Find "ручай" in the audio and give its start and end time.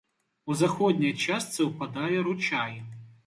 2.31-2.73